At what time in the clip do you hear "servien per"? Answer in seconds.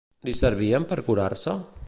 0.39-0.99